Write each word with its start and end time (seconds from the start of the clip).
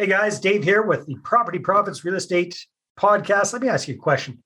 Hey 0.00 0.06
guys, 0.06 0.40
Dave 0.40 0.64
here 0.64 0.80
with 0.80 1.04
the 1.04 1.16
Property 1.16 1.58
Profits 1.58 2.06
Real 2.06 2.14
Estate 2.14 2.66
Podcast. 2.98 3.52
Let 3.52 3.60
me 3.60 3.68
ask 3.68 3.86
you 3.86 3.96
a 3.96 3.98
question. 3.98 4.42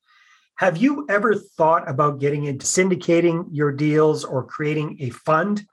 Have 0.57 0.79
you 0.79 1.07
ever 1.09 1.37
thought 1.37 1.89
about 1.89 2.19
getting 2.19 2.43
into 2.43 2.67
syndicating 2.67 3.47
your 3.53 3.71
deals 3.71 4.25
or 4.25 4.45
creating 4.45 4.97
a 4.99 5.11
fund? 5.11 5.65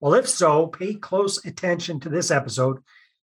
Well, 0.00 0.14
if 0.14 0.28
so, 0.28 0.66
pay 0.66 0.94
close 0.94 1.46
attention 1.46 2.00
to 2.00 2.08
this 2.08 2.32
episode 2.32 2.80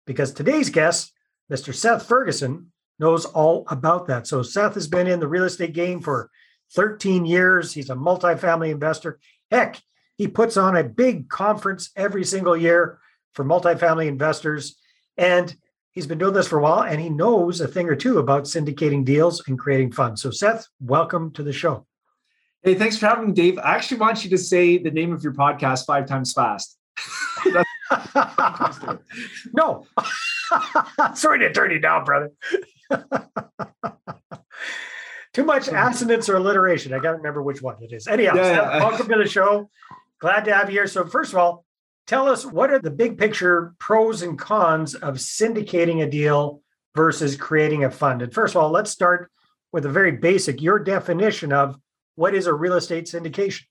because 0.06 0.32
today's 0.32 0.70
guest, 0.70 1.12
Mr. 1.52 1.74
Seth 1.74 2.06
Ferguson, 2.06 2.70
knows 3.00 3.24
all 3.24 3.64
about 3.66 4.06
that. 4.06 4.28
So, 4.28 4.42
Seth 4.42 4.74
has 4.74 4.86
been 4.86 5.08
in 5.08 5.18
the 5.18 5.26
real 5.26 5.42
estate 5.42 5.72
game 5.72 6.00
for 6.00 6.30
13 6.74 7.26
years. 7.26 7.72
He's 7.72 7.90
a 7.90 7.96
multifamily 7.96 8.70
investor. 8.70 9.18
Heck, 9.50 9.82
he 10.16 10.28
puts 10.28 10.56
on 10.56 10.76
a 10.76 10.84
big 10.84 11.28
conference 11.28 11.90
every 11.96 12.22
single 12.22 12.56
year 12.56 13.00
for 13.32 13.44
multifamily 13.44 14.06
investors. 14.06 14.76
And 15.16 15.56
he's 15.94 16.06
been 16.06 16.18
doing 16.18 16.34
this 16.34 16.48
for 16.48 16.58
a 16.58 16.62
while 16.62 16.82
and 16.82 17.00
he 17.00 17.08
knows 17.08 17.60
a 17.60 17.68
thing 17.68 17.88
or 17.88 17.94
two 17.96 18.18
about 18.18 18.44
syndicating 18.44 19.04
deals 19.04 19.42
and 19.46 19.58
creating 19.58 19.92
funds. 19.92 20.22
So, 20.22 20.30
Seth, 20.30 20.66
welcome 20.80 21.30
to 21.32 21.42
the 21.42 21.52
show. 21.52 21.86
Hey, 22.62 22.74
thanks 22.74 22.96
for 22.96 23.06
having 23.06 23.26
me, 23.26 23.32
Dave. 23.32 23.58
I 23.58 23.74
actually 23.74 23.98
want 23.98 24.24
you 24.24 24.30
to 24.30 24.38
say 24.38 24.78
the 24.78 24.90
name 24.90 25.12
of 25.12 25.22
your 25.22 25.34
podcast 25.34 25.86
five 25.86 26.06
times 26.06 26.32
fast. 26.32 26.78
no, 29.54 29.84
sorry 31.14 31.40
to 31.40 31.52
turn 31.52 31.70
you 31.70 31.78
down, 31.78 32.04
brother. 32.04 32.32
Too 35.34 35.44
much 35.44 35.68
assonance 35.68 36.28
or 36.28 36.36
alliteration. 36.36 36.94
I 36.94 37.00
got 37.00 37.10
to 37.10 37.16
remember 37.16 37.42
which 37.42 37.60
one 37.60 37.82
it 37.82 37.92
is. 37.92 38.06
Anyhow, 38.06 38.34
yeah, 38.36 38.42
Seth, 38.42 38.82
welcome 38.82 39.08
to 39.08 39.18
the 39.18 39.28
show. 39.28 39.68
Glad 40.20 40.44
to 40.44 40.54
have 40.54 40.70
you 40.70 40.78
here. 40.78 40.86
So, 40.86 41.04
first 41.06 41.32
of 41.32 41.38
all, 41.38 41.64
tell 42.06 42.28
us 42.28 42.44
what 42.44 42.70
are 42.70 42.78
the 42.78 42.90
big 42.90 43.18
picture 43.18 43.74
pros 43.78 44.22
and 44.22 44.38
cons 44.38 44.94
of 44.94 45.16
syndicating 45.16 46.02
a 46.02 46.10
deal 46.10 46.62
versus 46.94 47.36
creating 47.36 47.84
a 47.84 47.90
fund? 47.90 48.22
And 48.22 48.32
first 48.32 48.54
of 48.54 48.62
all, 48.62 48.70
let's 48.70 48.90
start 48.90 49.30
with 49.72 49.86
a 49.86 49.90
very 49.90 50.12
basic 50.12 50.62
your 50.62 50.78
definition 50.78 51.52
of 51.52 51.76
what 52.14 52.34
is 52.34 52.46
a 52.46 52.54
real 52.54 52.74
estate 52.74 53.06
syndication? 53.06 53.62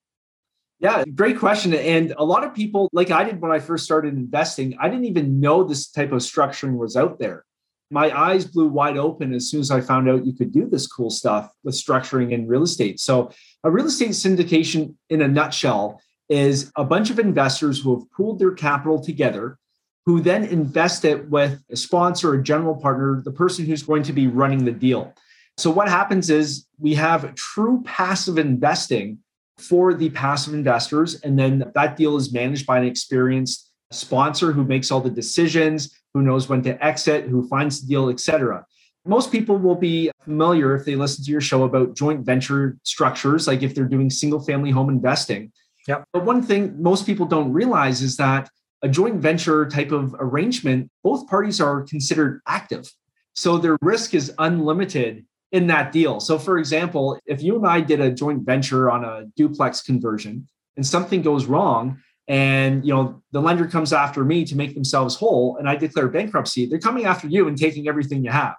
Yeah, 0.79 1.05
great 1.15 1.39
question. 1.39 1.73
And 1.73 2.13
a 2.17 2.25
lot 2.25 2.43
of 2.43 2.53
people, 2.53 2.89
like 2.91 3.09
I 3.09 3.23
did 3.23 3.39
when 3.39 3.51
I 3.51 3.59
first 3.59 3.85
started 3.85 4.15
investing, 4.15 4.75
I 4.81 4.89
didn't 4.89 5.05
even 5.05 5.39
know 5.39 5.63
this 5.63 5.89
type 5.89 6.11
of 6.11 6.19
structuring 6.19 6.75
was 6.75 6.97
out 6.97 7.19
there. 7.19 7.45
My 7.89 8.11
eyes 8.11 8.43
blew 8.43 8.67
wide 8.67 8.97
open 8.97 9.33
as 9.33 9.49
soon 9.49 9.61
as 9.61 9.71
I 9.71 9.79
found 9.79 10.09
out 10.09 10.25
you 10.25 10.33
could 10.33 10.51
do 10.51 10.67
this 10.67 10.87
cool 10.87 11.09
stuff 11.09 11.49
with 11.63 11.75
structuring 11.75 12.31
in 12.31 12.47
real 12.47 12.63
estate. 12.63 12.99
So, 12.99 13.31
a 13.63 13.71
real 13.71 13.85
estate 13.85 14.09
syndication, 14.09 14.95
in 15.09 15.21
a 15.21 15.27
nutshell, 15.27 16.01
is 16.29 16.71
a 16.75 16.83
bunch 16.83 17.09
of 17.09 17.19
investors 17.19 17.81
who 17.81 17.97
have 17.97 18.11
pooled 18.11 18.39
their 18.39 18.51
capital 18.51 18.99
together, 18.99 19.57
who 20.05 20.21
then 20.21 20.43
invest 20.43 21.05
it 21.05 21.29
with 21.29 21.61
a 21.69 21.75
sponsor, 21.75 22.33
a 22.33 22.43
general 22.43 22.75
partner, 22.75 23.21
the 23.23 23.31
person 23.31 23.65
who's 23.65 23.83
going 23.83 24.03
to 24.03 24.13
be 24.13 24.27
running 24.27 24.65
the 24.65 24.71
deal. 24.71 25.13
So, 25.57 25.69
what 25.69 25.87
happens 25.87 26.29
is 26.29 26.65
we 26.79 26.95
have 26.95 27.35
true 27.35 27.83
passive 27.85 28.37
investing 28.37 29.19
for 29.57 29.93
the 29.93 30.09
passive 30.09 30.53
investors, 30.53 31.21
and 31.21 31.37
then 31.37 31.71
that 31.75 31.95
deal 31.95 32.17
is 32.17 32.33
managed 32.33 32.65
by 32.65 32.79
an 32.79 32.85
experienced 32.85 33.69
sponsor 33.91 34.51
who 34.51 34.63
makes 34.63 34.91
all 34.91 34.99
the 34.99 35.09
decisions, 35.09 35.95
who 36.13 36.21
knows 36.21 36.49
when 36.49 36.63
to 36.63 36.83
exit, 36.83 37.25
who 37.25 37.47
finds 37.47 37.81
the 37.81 37.87
deal, 37.87 38.09
etc. 38.09 38.65
Most 39.05 39.31
people 39.31 39.57
will 39.57 39.75
be 39.75 40.11
familiar 40.23 40.75
if 40.75 40.85
they 40.85 40.95
listen 40.95 41.23
to 41.25 41.31
your 41.31 41.41
show 41.41 41.63
about 41.63 41.95
joint 41.95 42.25
venture 42.25 42.77
structures, 42.83 43.47
like 43.47 43.61
if 43.61 43.75
they're 43.75 43.85
doing 43.85 44.09
single 44.09 44.39
family 44.39 44.71
home 44.71 44.89
investing. 44.89 45.51
Yep. 45.87 46.05
But 46.13 46.25
one 46.25 46.41
thing 46.41 46.81
most 46.81 47.05
people 47.05 47.25
don't 47.25 47.51
realize 47.51 48.01
is 48.01 48.17
that 48.17 48.49
a 48.81 48.89
joint 48.89 49.15
venture 49.15 49.67
type 49.67 49.91
of 49.91 50.15
arrangement, 50.19 50.89
both 51.03 51.27
parties 51.27 51.61
are 51.61 51.83
considered 51.83 52.41
active. 52.47 52.89
So 53.33 53.57
their 53.57 53.77
risk 53.81 54.13
is 54.13 54.33
unlimited 54.37 55.25
in 55.51 55.67
that 55.67 55.91
deal. 55.91 56.19
So, 56.19 56.37
for 56.37 56.57
example, 56.57 57.19
if 57.25 57.41
you 57.41 57.55
and 57.55 57.65
I 57.65 57.81
did 57.81 58.01
a 58.01 58.11
joint 58.11 58.45
venture 58.45 58.91
on 58.91 59.05
a 59.05 59.25
duplex 59.37 59.81
conversion 59.81 60.47
and 60.75 60.85
something 60.85 61.21
goes 61.21 61.45
wrong, 61.45 61.99
and 62.27 62.85
you 62.85 62.93
know 62.93 63.21
the 63.31 63.41
lender 63.41 63.67
comes 63.67 63.91
after 63.91 64.23
me 64.23 64.45
to 64.45 64.55
make 64.55 64.73
themselves 64.73 65.15
whole, 65.15 65.57
and 65.57 65.69
I 65.69 65.75
declare 65.75 66.07
bankruptcy, 66.07 66.65
they're 66.65 66.79
coming 66.79 67.05
after 67.05 67.27
you 67.27 67.47
and 67.47 67.57
taking 67.57 67.87
everything 67.87 68.23
you 68.23 68.31
have. 68.31 68.55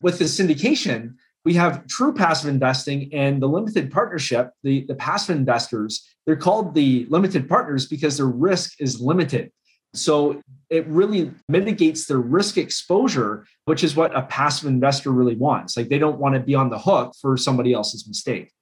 With 0.00 0.18
the 0.18 0.24
syndication, 0.24 1.14
we 1.44 1.54
have 1.54 1.86
true 1.86 2.12
passive 2.12 2.50
investing 2.50 3.10
and 3.14 3.40
the 3.40 3.46
limited 3.46 3.90
partnership, 3.90 4.50
the, 4.62 4.84
the 4.86 4.94
passive 4.94 5.36
investors, 5.36 6.06
they're 6.26 6.36
called 6.36 6.74
the 6.74 7.06
limited 7.08 7.48
partners 7.48 7.86
because 7.86 8.16
their 8.16 8.26
risk 8.26 8.80
is 8.80 9.00
limited. 9.00 9.50
So 9.94 10.40
it 10.68 10.86
really 10.86 11.32
mitigates 11.48 12.06
their 12.06 12.18
risk 12.18 12.58
exposure, 12.58 13.46
which 13.64 13.82
is 13.82 13.96
what 13.96 14.16
a 14.16 14.22
passive 14.22 14.68
investor 14.68 15.10
really 15.10 15.34
wants. 15.34 15.76
Like 15.76 15.88
they 15.88 15.98
don't 15.98 16.18
want 16.18 16.34
to 16.34 16.40
be 16.40 16.54
on 16.54 16.70
the 16.70 16.78
hook 16.78 17.14
for 17.20 17.36
somebody 17.36 17.72
else's 17.72 18.06
mistake. 18.06 18.52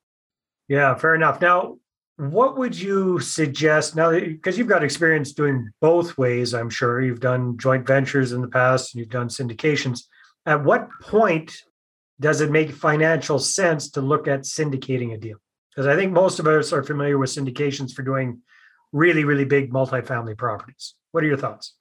Yeah, 0.69 0.95
fair 0.95 1.15
enough. 1.15 1.41
Now, 1.41 1.77
what 2.19 2.59
would 2.59 2.79
you 2.79 3.21
suggest 3.21 3.95
now 3.95 4.11
because 4.11 4.59
you've 4.59 4.67
got 4.67 4.83
experience 4.83 5.33
doing 5.33 5.71
both 5.81 6.19
ways 6.19 6.53
i'm 6.53 6.69
sure 6.69 7.01
you've 7.01 7.21
done 7.21 7.57
joint 7.59 7.87
ventures 7.87 8.33
in 8.33 8.41
the 8.41 8.49
past 8.49 8.93
and 8.93 8.99
you've 8.99 9.09
done 9.09 9.29
syndications 9.29 10.03
at 10.45 10.65
what 10.65 10.89
point 11.01 11.63
does 12.21 12.41
it 12.41 12.51
make 12.51 12.73
financial 12.73 13.39
sense 13.39 13.91
to 13.91 14.01
look 14.01 14.29
at 14.29 14.41
syndicating 14.41 15.15
a 15.15 15.19
deal 15.19 15.39
because 15.71 15.87
i 15.87 15.97
think 15.97 16.13
most 16.13 16.39
of 16.39 16.47
us 16.47 16.73
are 16.73 16.83
familiar 16.83 17.19
with 17.19 17.31
syndications 17.31 17.93
for 17.93 18.03
doing 18.03 18.41
really 18.93 19.25
really 19.25 19.45
big 19.45 19.73
multifamily 19.73 20.37
properties 20.37 20.95
what 21.13 21.23
are 21.23 21.27
your 21.27 21.37
thoughts 21.37 21.75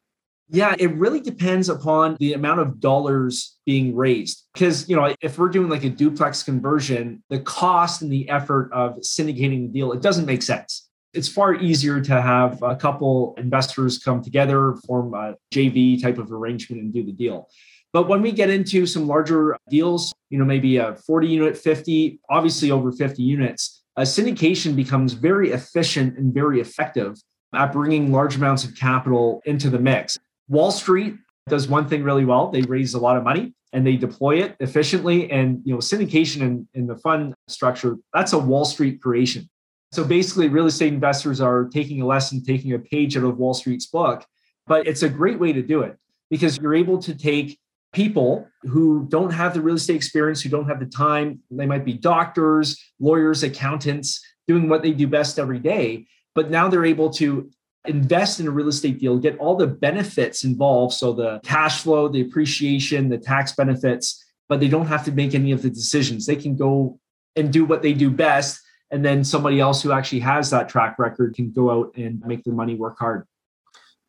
yeah, 0.49 0.75
it 0.79 0.93
really 0.95 1.19
depends 1.19 1.67
upon 1.67 2.15
the 2.19 2.33
amount 2.33 2.61
of 2.61 2.79
dollars 2.79 3.57
being 3.65 3.95
raised. 3.95 4.45
Because, 4.53 4.87
you 4.87 4.95
know, 4.95 5.13
if 5.21 5.37
we're 5.37 5.49
doing 5.49 5.69
like 5.69 5.83
a 5.83 5.89
duplex 5.89 6.41
conversion, 6.41 7.21
the 7.29 7.39
cost 7.39 8.01
and 8.01 8.11
the 8.11 8.29
effort 8.29 8.71
of 8.71 8.95
syndicating 8.99 9.67
the 9.67 9.73
deal, 9.73 9.91
it 9.91 10.01
doesn't 10.01 10.25
make 10.25 10.41
sense. 10.41 10.89
It's 11.13 11.27
far 11.27 11.55
easier 11.55 11.99
to 11.99 12.21
have 12.21 12.61
a 12.61 12.75
couple 12.75 13.35
investors 13.37 13.97
come 13.97 14.23
together, 14.23 14.75
form 14.85 15.13
a 15.13 15.35
JV 15.53 16.01
type 16.01 16.17
of 16.17 16.31
arrangement 16.31 16.81
and 16.81 16.93
do 16.93 17.03
the 17.03 17.11
deal. 17.11 17.49
But 17.93 18.07
when 18.07 18.21
we 18.21 18.31
get 18.31 18.49
into 18.49 18.85
some 18.85 19.07
larger 19.07 19.57
deals, 19.69 20.13
you 20.29 20.37
know, 20.37 20.45
maybe 20.45 20.77
a 20.77 20.95
40 20.95 21.27
unit, 21.27 21.57
50, 21.57 22.19
obviously 22.29 22.71
over 22.71 22.91
50 22.91 23.23
units, 23.23 23.83
a 23.95 24.01
syndication 24.01 24.75
becomes 24.75 25.13
very 25.13 25.51
efficient 25.51 26.17
and 26.17 26.33
very 26.33 26.59
effective 26.59 27.17
at 27.53 27.71
bringing 27.71 28.11
large 28.11 28.35
amounts 28.35 28.63
of 28.63 28.75
capital 28.75 29.41
into 29.45 29.69
the 29.69 29.79
mix. 29.79 30.17
Wall 30.47 30.71
Street 30.71 31.15
does 31.47 31.67
one 31.67 31.87
thing 31.87 32.03
really 32.03 32.25
well. 32.25 32.51
They 32.51 32.61
raise 32.61 32.93
a 32.93 32.99
lot 32.99 33.17
of 33.17 33.23
money 33.23 33.53
and 33.73 33.85
they 33.85 33.95
deploy 33.95 34.43
it 34.43 34.55
efficiently. 34.59 35.31
And 35.31 35.61
you 35.63 35.73
know, 35.73 35.79
syndication 35.79 36.41
in, 36.41 36.67
in 36.73 36.87
the 36.87 36.95
fund 36.97 37.33
structure, 37.47 37.97
that's 38.13 38.33
a 38.33 38.39
Wall 38.39 38.65
Street 38.65 39.01
creation. 39.01 39.49
So 39.91 40.03
basically, 40.03 40.49
real 40.49 40.65
estate 40.65 40.93
investors 40.93 41.39
are 41.39 41.65
taking 41.65 42.01
a 42.01 42.05
lesson, 42.05 42.43
taking 42.43 42.73
a 42.73 42.79
page 42.79 43.15
out 43.17 43.23
of 43.23 43.37
Wall 43.37 43.53
Street's 43.53 43.85
book, 43.85 44.25
but 44.67 44.85
it's 44.85 45.03
a 45.03 45.09
great 45.09 45.39
way 45.39 45.53
to 45.53 45.61
do 45.61 45.81
it 45.81 45.97
because 46.29 46.57
you're 46.57 46.75
able 46.75 46.97
to 46.99 47.15
take 47.15 47.57
people 47.93 48.47
who 48.63 49.05
don't 49.09 49.31
have 49.31 49.53
the 49.53 49.61
real 49.61 49.75
estate 49.75 49.95
experience, 49.95 50.41
who 50.41 50.49
don't 50.49 50.67
have 50.67 50.79
the 50.79 50.85
time. 50.85 51.39
They 51.49 51.65
might 51.65 51.85
be 51.85 51.93
doctors, 51.93 52.81
lawyers, 52.99 53.43
accountants, 53.43 54.21
doing 54.47 54.69
what 54.69 54.81
they 54.81 54.91
do 54.91 55.07
best 55.07 55.39
every 55.39 55.59
day. 55.59 56.05
But 56.35 56.49
now 56.49 56.67
they're 56.67 56.85
able 56.85 57.09
to 57.11 57.49
invest 57.85 58.39
in 58.39 58.47
a 58.47 58.51
real 58.51 58.67
estate 58.67 58.99
deal, 58.99 59.17
get 59.17 59.37
all 59.39 59.55
the 59.55 59.67
benefits 59.67 60.43
involved. 60.43 60.93
So 60.93 61.13
the 61.13 61.39
cash 61.43 61.81
flow, 61.81 62.07
the 62.07 62.21
appreciation, 62.21 63.09
the 63.09 63.17
tax 63.17 63.53
benefits, 63.53 64.23
but 64.49 64.59
they 64.59 64.67
don't 64.67 64.87
have 64.87 65.05
to 65.05 65.11
make 65.11 65.33
any 65.33 65.51
of 65.51 65.61
the 65.61 65.69
decisions. 65.69 66.25
They 66.25 66.35
can 66.35 66.55
go 66.55 66.99
and 67.35 67.51
do 67.51 67.65
what 67.65 67.81
they 67.81 67.93
do 67.93 68.09
best. 68.09 68.59
And 68.91 69.03
then 69.03 69.23
somebody 69.23 69.59
else 69.59 69.81
who 69.81 69.91
actually 69.91 70.21
has 70.21 70.49
that 70.51 70.69
track 70.69 70.97
record 70.97 71.35
can 71.35 71.51
go 71.51 71.71
out 71.71 71.95
and 71.95 72.23
make 72.25 72.43
their 72.43 72.53
money 72.53 72.75
work 72.75 72.97
hard. 72.99 73.25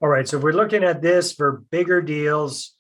All 0.01 0.09
right. 0.09 0.29
So 0.29 0.37
if 0.37 0.43
we're 0.43 0.53
looking 0.53 0.85
at 0.85 1.03
this 1.03 1.33
for 1.33 1.65
bigger 1.71 2.01
deals, 2.01 2.77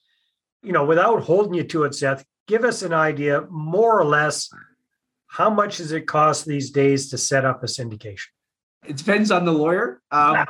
you 0.62 0.72
know, 0.72 0.84
without 0.84 1.22
holding 1.22 1.54
you 1.54 1.64
to 1.64 1.84
it, 1.84 1.94
Seth, 1.94 2.24
give 2.46 2.64
us 2.64 2.82
an 2.82 2.92
idea 2.92 3.42
more 3.50 3.98
or 3.98 4.04
less 4.04 4.50
how 5.28 5.50
much 5.50 5.76
does 5.76 5.92
it 5.92 6.06
cost 6.06 6.46
these 6.46 6.70
days 6.70 7.10
to 7.10 7.18
set 7.18 7.44
up 7.44 7.62
a 7.62 7.66
syndication? 7.66 8.26
It 8.86 8.96
depends 8.96 9.30
on 9.30 9.44
the 9.44 9.52
lawyer. 9.52 10.00
Um, 10.10 10.46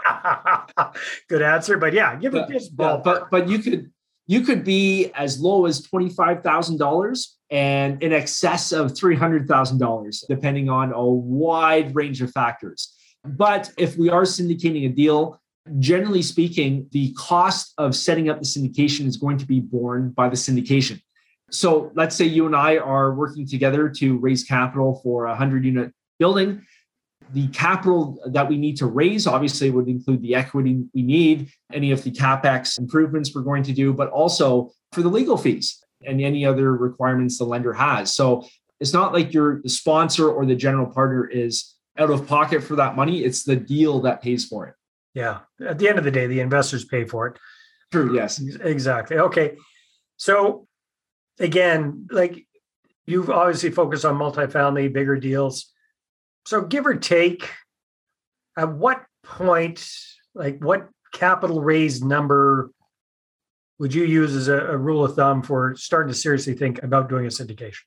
Good 1.28 1.42
answer, 1.42 1.76
but 1.78 1.92
yeah, 1.92 2.14
give 2.16 2.34
it 2.34 2.46
this 2.48 2.68
ball. 2.68 2.98
but 2.98 3.30
but 3.30 3.48
you 3.48 3.58
could 3.58 3.90
you 4.26 4.42
could 4.42 4.64
be 4.64 5.10
as 5.14 5.40
low 5.40 5.66
as 5.66 5.82
twenty 5.82 6.10
five 6.10 6.42
thousand 6.42 6.78
dollars 6.78 7.36
and 7.50 8.00
in 8.02 8.12
excess 8.12 8.70
of 8.70 8.96
three 8.96 9.16
hundred 9.16 9.48
thousand 9.48 9.78
dollars, 9.78 10.24
depending 10.28 10.68
on 10.68 10.92
a 10.92 11.04
wide 11.04 11.94
range 11.96 12.22
of 12.22 12.30
factors. 12.30 12.94
But 13.24 13.72
if 13.76 13.96
we 13.96 14.10
are 14.10 14.22
syndicating 14.22 14.86
a 14.86 14.90
deal, 14.90 15.40
generally 15.78 16.22
speaking, 16.22 16.88
the 16.92 17.12
cost 17.14 17.72
of 17.78 17.94
setting 17.94 18.28
up 18.28 18.38
the 18.38 18.46
syndication 18.46 19.06
is 19.06 19.16
going 19.16 19.38
to 19.38 19.46
be 19.46 19.60
borne 19.60 20.10
by 20.10 20.28
the 20.28 20.36
syndication. 20.36 21.00
So 21.50 21.90
let's 21.94 22.14
say 22.14 22.24
you 22.26 22.46
and 22.46 22.54
I 22.54 22.76
are 22.76 23.14
working 23.14 23.46
together 23.46 23.88
to 23.98 24.18
raise 24.18 24.44
capital 24.44 25.00
for 25.02 25.26
a 25.26 25.30
100 25.30 25.64
unit 25.64 25.92
building 26.18 26.62
the 27.32 27.48
capital 27.48 28.18
that 28.26 28.48
we 28.48 28.56
need 28.56 28.76
to 28.78 28.86
raise 28.86 29.26
obviously 29.26 29.70
would 29.70 29.88
include 29.88 30.22
the 30.22 30.34
equity 30.34 30.84
we 30.94 31.02
need, 31.02 31.50
any 31.72 31.90
of 31.90 32.02
the 32.02 32.10
capex 32.10 32.78
improvements 32.78 33.34
we're 33.34 33.42
going 33.42 33.62
to 33.62 33.72
do, 33.72 33.92
but 33.92 34.08
also 34.08 34.70
for 34.92 35.02
the 35.02 35.08
legal 35.08 35.36
fees 35.36 35.82
and 36.06 36.20
any 36.20 36.46
other 36.46 36.74
requirements 36.74 37.38
the 37.38 37.44
lender 37.44 37.72
has. 37.72 38.14
So 38.14 38.46
it's 38.80 38.92
not 38.92 39.12
like 39.12 39.34
your 39.34 39.60
sponsor 39.66 40.30
or 40.30 40.46
the 40.46 40.54
general 40.54 40.86
partner 40.86 41.26
is 41.26 41.74
out 41.98 42.10
of 42.10 42.26
pocket 42.26 42.62
for 42.62 42.76
that 42.76 42.96
money. 42.96 43.24
It's 43.24 43.42
the 43.42 43.56
deal 43.56 44.00
that 44.02 44.22
pays 44.22 44.44
for 44.46 44.66
it. 44.68 44.74
Yeah. 45.14 45.40
At 45.66 45.78
the 45.78 45.88
end 45.88 45.98
of 45.98 46.04
the 46.04 46.10
day, 46.10 46.26
the 46.26 46.40
investors 46.40 46.84
pay 46.84 47.04
for 47.04 47.26
it. 47.26 47.38
True. 47.90 48.14
Yes. 48.14 48.40
Exactly. 48.40 49.18
Okay. 49.18 49.56
So 50.16 50.66
again, 51.38 52.06
like 52.10 52.46
you've 53.06 53.30
obviously 53.30 53.70
focused 53.70 54.04
on 54.04 54.16
multifamily, 54.16 54.92
bigger 54.92 55.16
deals. 55.16 55.72
So 56.46 56.62
give 56.62 56.86
or 56.86 56.96
take, 56.96 57.50
at 58.56 58.72
what 58.72 59.04
point, 59.22 59.88
like 60.34 60.62
what 60.62 60.88
capital 61.12 61.60
raised 61.60 62.04
number 62.04 62.70
would 63.78 63.94
you 63.94 64.04
use 64.04 64.34
as 64.34 64.48
a, 64.48 64.58
a 64.58 64.76
rule 64.76 65.04
of 65.04 65.14
thumb 65.14 65.42
for 65.42 65.76
starting 65.76 66.12
to 66.12 66.18
seriously 66.18 66.54
think 66.54 66.82
about 66.82 67.08
doing 67.08 67.24
a 67.26 67.28
syndication? 67.28 67.82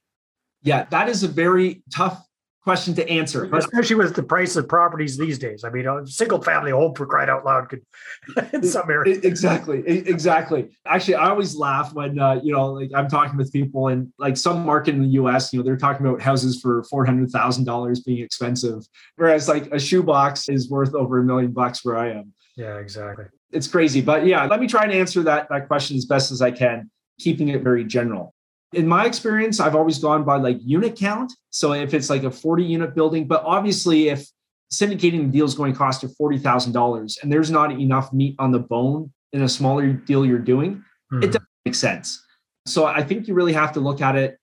Yeah, 0.63 0.85
that 0.91 1.09
is 1.09 1.23
a 1.23 1.27
very 1.27 1.83
tough 1.93 2.25
question 2.63 2.93
to 2.95 3.09
answer. 3.09 3.45
But 3.45 3.59
especially 3.59 3.95
with 3.95 4.15
the 4.15 4.23
price 4.23 4.55
of 4.55 4.67
properties 4.67 5.17
these 5.17 5.39
days. 5.39 5.63
I 5.63 5.69
mean, 5.69 5.87
a 5.87 6.05
single 6.05 6.41
family 6.41 6.71
home 6.71 6.93
for 6.93 7.05
crying 7.05 7.29
out 7.29 7.43
loud 7.43 7.69
could 7.69 7.81
in 8.53 8.63
some 8.63 8.89
areas. 8.89 9.19
Exactly. 9.19 9.83
Exactly. 9.87 10.69
Actually, 10.85 11.15
I 11.15 11.29
always 11.29 11.55
laugh 11.55 11.93
when, 11.93 12.19
uh, 12.19 12.39
you 12.43 12.53
know, 12.53 12.67
like 12.67 12.91
I'm 12.95 13.07
talking 13.07 13.37
with 13.37 13.51
people 13.51 13.87
and 13.87 14.13
like 14.19 14.37
some 14.37 14.65
market 14.65 14.93
in 14.93 15.01
the 15.01 15.09
US, 15.09 15.51
you 15.51 15.59
know, 15.59 15.63
they're 15.63 15.77
talking 15.77 16.05
about 16.05 16.21
houses 16.21 16.61
for 16.61 16.83
$400,000 16.83 18.05
being 18.05 18.23
expensive, 18.23 18.85
whereas 19.15 19.47
like 19.47 19.71
a 19.73 19.79
shoebox 19.79 20.49
is 20.49 20.69
worth 20.69 20.93
over 20.93 21.19
a 21.19 21.23
million 21.23 21.51
bucks 21.51 21.83
where 21.83 21.97
I 21.97 22.11
am. 22.11 22.33
Yeah, 22.55 22.77
exactly. 22.77 23.25
It's 23.51 23.67
crazy. 23.67 24.01
But 24.01 24.25
yeah, 24.25 24.45
let 24.45 24.59
me 24.59 24.67
try 24.67 24.83
and 24.83 24.91
answer 24.91 25.23
that, 25.23 25.47
that 25.49 25.67
question 25.67 25.97
as 25.97 26.05
best 26.05 26.31
as 26.31 26.41
I 26.41 26.51
can, 26.51 26.91
keeping 27.19 27.49
it 27.49 27.63
very 27.63 27.83
general 27.83 28.33
in 28.73 28.87
my 28.87 29.05
experience, 29.05 29.59
I've 29.59 29.75
always 29.75 29.99
gone 29.99 30.23
by 30.23 30.37
like 30.37 30.57
unit 30.61 30.95
count. 30.95 31.33
So 31.49 31.73
if 31.73 31.93
it's 31.93 32.09
like 32.09 32.23
a 32.23 32.31
40 32.31 32.63
unit 32.63 32.95
building, 32.95 33.27
but 33.27 33.43
obviously 33.45 34.09
if 34.09 34.25
syndicating 34.71 35.25
the 35.25 35.31
deal 35.31 35.45
is 35.45 35.53
going 35.53 35.73
to 35.73 35.77
cost 35.77 36.03
you 36.03 36.09
$40,000 36.09 37.21
and 37.21 37.31
there's 37.31 37.51
not 37.51 37.71
enough 37.71 38.13
meat 38.13 38.35
on 38.39 38.51
the 38.51 38.59
bone 38.59 39.11
in 39.33 39.41
a 39.41 39.49
smaller 39.49 39.91
deal 39.91 40.25
you're 40.25 40.39
doing, 40.39 40.75
mm-hmm. 41.11 41.23
it 41.23 41.27
doesn't 41.27 41.47
make 41.65 41.75
sense. 41.75 42.23
So 42.65 42.85
I 42.85 43.03
think 43.03 43.27
you 43.27 43.33
really 43.33 43.53
have 43.53 43.73
to 43.73 43.79
look 43.79 44.01
at 44.01 44.15
it. 44.15 44.37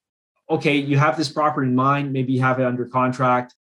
Okay, 0.50 0.76
you 0.76 0.98
have 0.98 1.16
this 1.16 1.28
property 1.28 1.68
in 1.68 1.74
mind, 1.74 2.12
maybe 2.12 2.32
you 2.32 2.40
have 2.40 2.60
it 2.60 2.66
under 2.66 2.86
contract. 2.86 3.54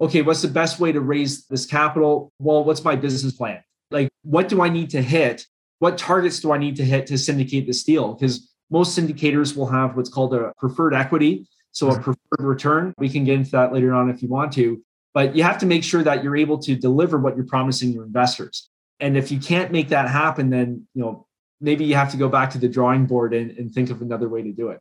Okay, 0.00 0.22
what's 0.22 0.42
the 0.42 0.48
best 0.48 0.80
way 0.80 0.92
to 0.92 1.00
raise 1.00 1.46
this 1.46 1.66
capital? 1.66 2.32
Well, 2.38 2.64
what's 2.64 2.84
my 2.84 2.96
business 2.96 3.32
plan? 3.32 3.62
Like, 3.90 4.08
what 4.22 4.48
do 4.48 4.62
I 4.62 4.68
need 4.68 4.90
to 4.90 5.02
hit? 5.02 5.46
What 5.78 5.98
targets 5.98 6.40
do 6.40 6.52
I 6.52 6.58
need 6.58 6.76
to 6.76 6.84
hit 6.84 7.06
to 7.08 7.18
syndicate 7.18 7.66
this 7.66 7.84
deal? 7.84 8.14
Because 8.14 8.51
most 8.72 8.98
syndicators 8.98 9.54
will 9.54 9.66
have 9.66 9.96
what's 9.96 10.08
called 10.08 10.34
a 10.34 10.52
preferred 10.56 10.94
equity, 10.94 11.46
so 11.70 11.88
a 11.88 11.92
mm-hmm. 11.92 12.02
preferred 12.02 12.46
return. 12.46 12.94
We 12.98 13.08
can 13.08 13.24
get 13.24 13.34
into 13.34 13.50
that 13.52 13.72
later 13.72 13.92
on 13.92 14.10
if 14.10 14.22
you 14.22 14.28
want 14.28 14.52
to, 14.54 14.82
but 15.14 15.36
you 15.36 15.42
have 15.42 15.58
to 15.58 15.66
make 15.66 15.84
sure 15.84 16.02
that 16.02 16.24
you're 16.24 16.36
able 16.36 16.58
to 16.60 16.74
deliver 16.74 17.18
what 17.18 17.36
you're 17.36 17.46
promising 17.46 17.92
your 17.92 18.04
investors. 18.04 18.70
And 18.98 19.16
if 19.16 19.30
you 19.30 19.38
can't 19.38 19.70
make 19.70 19.88
that 19.90 20.08
happen, 20.08 20.50
then 20.50 20.86
you 20.94 21.02
know 21.02 21.26
maybe 21.60 21.84
you 21.84 21.94
have 21.94 22.10
to 22.10 22.16
go 22.16 22.28
back 22.28 22.50
to 22.50 22.58
the 22.58 22.68
drawing 22.68 23.06
board 23.06 23.34
and, 23.34 23.50
and 23.52 23.72
think 23.72 23.90
of 23.90 24.02
another 24.02 24.28
way 24.28 24.42
to 24.42 24.52
do 24.52 24.70
it. 24.70 24.80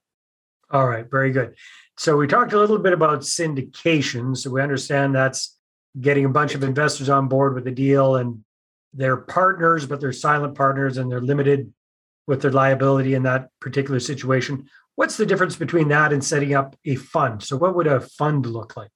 All 0.71 0.88
right, 0.88 1.09
very 1.09 1.31
good. 1.31 1.55
So 1.97 2.15
we 2.15 2.27
talked 2.27 2.53
a 2.53 2.57
little 2.57 2.79
bit 2.79 2.93
about 2.93 3.19
syndication. 3.19 4.35
So 4.35 4.49
we 4.49 4.61
understand 4.61 5.13
that's 5.13 5.57
getting 5.99 6.25
a 6.25 6.29
bunch 6.29 6.55
of 6.55 6.63
investors 6.63 7.09
on 7.09 7.27
board 7.27 7.53
with 7.53 7.65
the 7.65 7.71
deal 7.71 8.15
and 8.15 8.43
they're 8.93 9.17
partners, 9.17 9.85
but 9.85 9.99
they're 9.99 10.13
silent 10.13 10.55
partners 10.55 10.97
and 10.97 11.11
they're 11.11 11.21
limited 11.21 11.71
with 12.27 12.41
their 12.41 12.51
liability 12.51 13.13
in 13.13 13.23
that 13.23 13.50
particular 13.59 14.00
situation. 14.00 14.68
What's 14.95 15.18
the 15.18 15.25
difference 15.25 15.56
between 15.56 15.88
that 15.89 16.13
and 16.13 16.23
setting 16.23 16.53
up 16.53 16.75
a 16.85 16.95
fund? 16.95 17.41
So, 17.44 17.57
what 17.57 17.75
would 17.75 17.88
a 17.88 18.01
fund 18.01 18.45
look 18.45 18.77
like? 18.77 18.91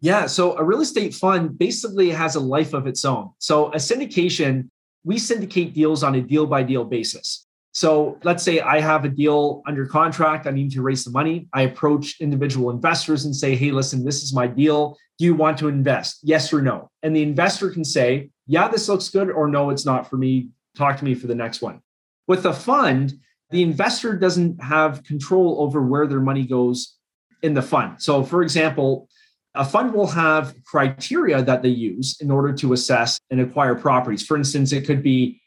Yeah, 0.00 0.26
so 0.26 0.56
a 0.56 0.62
real 0.62 0.80
estate 0.80 1.14
fund 1.14 1.58
basically 1.58 2.10
has 2.10 2.36
a 2.36 2.40
life 2.40 2.72
of 2.72 2.86
its 2.86 3.04
own. 3.04 3.30
So, 3.38 3.72
a 3.72 3.76
syndication, 3.76 4.68
we 5.04 5.18
syndicate 5.18 5.74
deals 5.74 6.02
on 6.02 6.14
a 6.14 6.20
deal 6.20 6.46
by 6.46 6.62
deal 6.62 6.84
basis. 6.84 7.46
So, 7.72 8.18
let's 8.22 8.42
say 8.42 8.60
I 8.60 8.80
have 8.80 9.04
a 9.04 9.08
deal 9.08 9.62
under 9.66 9.86
contract, 9.86 10.46
I 10.46 10.50
need 10.50 10.70
to 10.72 10.82
raise 10.82 11.04
the 11.04 11.10
money. 11.10 11.48
I 11.52 11.62
approach 11.62 12.20
individual 12.20 12.70
investors 12.70 13.24
and 13.24 13.34
say, 13.34 13.56
hey, 13.56 13.72
listen, 13.72 14.04
this 14.04 14.22
is 14.22 14.32
my 14.32 14.46
deal. 14.46 14.96
Do 15.18 15.24
you 15.24 15.34
want 15.34 15.58
to 15.58 15.68
invest? 15.68 16.20
Yes 16.22 16.52
or 16.52 16.62
no? 16.62 16.90
And 17.02 17.14
the 17.14 17.22
investor 17.22 17.70
can 17.70 17.84
say, 17.84 18.30
yeah, 18.46 18.68
this 18.68 18.88
looks 18.88 19.08
good, 19.08 19.30
or 19.30 19.48
no, 19.48 19.70
it's 19.70 19.84
not 19.84 20.08
for 20.08 20.16
me. 20.16 20.50
Talk 20.76 20.98
to 20.98 21.04
me 21.04 21.14
for 21.14 21.26
the 21.26 21.34
next 21.34 21.60
one. 21.60 21.80
With 22.28 22.44
a 22.44 22.52
fund, 22.52 23.14
the 23.50 23.62
investor 23.62 24.14
doesn't 24.14 24.62
have 24.62 25.02
control 25.02 25.60
over 25.60 25.82
where 25.82 26.06
their 26.06 26.20
money 26.20 26.46
goes 26.46 26.96
in 27.42 27.54
the 27.54 27.62
fund. 27.62 28.00
So, 28.00 28.22
for 28.22 28.42
example, 28.42 29.08
a 29.54 29.64
fund 29.64 29.94
will 29.94 30.06
have 30.06 30.54
criteria 30.64 31.42
that 31.42 31.62
they 31.62 31.70
use 31.70 32.18
in 32.20 32.30
order 32.30 32.52
to 32.52 32.74
assess 32.74 33.18
and 33.30 33.40
acquire 33.40 33.74
properties. 33.74 34.24
For 34.24 34.36
instance, 34.36 34.72
it 34.72 34.86
could 34.86 35.02
be 35.02 35.40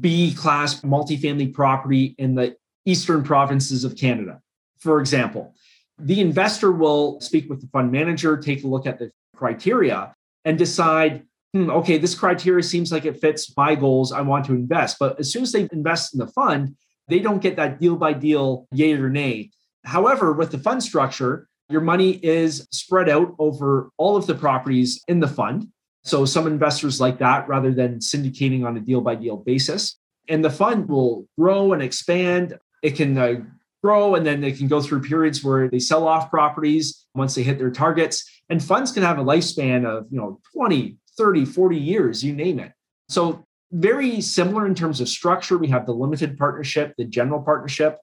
B 0.00 0.34
class 0.34 0.80
multifamily 0.80 1.54
property 1.54 2.16
in 2.18 2.34
the 2.34 2.56
eastern 2.84 3.22
provinces 3.22 3.84
of 3.84 3.96
Canada, 3.96 4.40
for 4.78 5.00
example. 5.00 5.54
The 5.98 6.20
investor 6.20 6.72
will 6.72 7.20
speak 7.20 7.48
with 7.48 7.60
the 7.60 7.68
fund 7.68 7.92
manager, 7.92 8.36
take 8.36 8.64
a 8.64 8.66
look 8.66 8.86
at 8.86 8.98
the 8.98 9.10
criteria, 9.36 10.14
and 10.44 10.58
decide 10.58 11.22
hmm, 11.56 11.70
okay, 11.70 11.98
this 11.98 12.14
criteria 12.14 12.62
seems 12.62 12.92
like 12.92 13.04
it 13.04 13.20
fits 13.20 13.56
my 13.56 13.74
goals. 13.74 14.12
I 14.12 14.20
want 14.20 14.44
to 14.46 14.52
invest. 14.52 14.98
But 14.98 15.18
as 15.18 15.32
soon 15.32 15.42
as 15.42 15.52
they 15.52 15.68
invest 15.72 16.14
in 16.14 16.18
the 16.18 16.28
fund, 16.28 16.76
they 17.08 17.20
don't 17.20 17.42
get 17.42 17.56
that 17.56 17.80
deal 17.80 17.96
by 17.96 18.12
deal 18.12 18.66
yay 18.72 18.94
or 18.94 19.08
nay. 19.08 19.50
However, 19.84 20.32
with 20.32 20.50
the 20.50 20.58
fund 20.58 20.82
structure, 20.82 21.48
your 21.68 21.80
money 21.80 22.20
is 22.22 22.66
spread 22.70 23.08
out 23.08 23.34
over 23.38 23.90
all 23.96 24.16
of 24.16 24.26
the 24.26 24.34
properties 24.34 25.02
in 25.08 25.20
the 25.20 25.28
fund. 25.28 25.68
So 26.04 26.24
some 26.24 26.46
investors 26.46 27.00
like 27.00 27.18
that 27.18 27.48
rather 27.48 27.72
than 27.72 27.98
syndicating 27.98 28.64
on 28.64 28.76
a 28.76 28.80
deal 28.80 29.00
by 29.00 29.16
deal 29.16 29.36
basis. 29.36 29.98
And 30.28 30.44
the 30.44 30.50
fund 30.50 30.88
will 30.88 31.26
grow 31.38 31.72
and 31.72 31.82
expand. 31.82 32.58
It 32.82 32.96
can 32.96 33.18
uh, 33.18 33.34
grow 33.82 34.14
and 34.14 34.24
then 34.24 34.40
they 34.40 34.52
can 34.52 34.68
go 34.68 34.80
through 34.80 35.02
periods 35.02 35.42
where 35.42 35.68
they 35.68 35.78
sell 35.78 36.06
off 36.06 36.30
properties 36.30 37.06
once 37.14 37.34
they 37.34 37.42
hit 37.42 37.58
their 37.58 37.70
targets. 37.70 38.28
And 38.48 38.62
funds 38.62 38.92
can 38.92 39.02
have 39.02 39.18
a 39.18 39.24
lifespan 39.24 39.84
of, 39.84 40.06
you 40.10 40.18
know, 40.18 40.40
20, 40.54 40.96
30, 41.16 41.44
40 41.44 41.76
years, 41.76 42.24
you 42.24 42.32
name 42.32 42.58
it. 42.58 42.72
So, 43.08 43.44
very 43.72 44.20
similar 44.20 44.66
in 44.66 44.74
terms 44.74 45.00
of 45.00 45.08
structure. 45.08 45.58
We 45.58 45.68
have 45.68 45.86
the 45.86 45.92
limited 45.92 46.38
partnership, 46.38 46.94
the 46.96 47.04
general 47.04 47.42
partnership, 47.42 47.98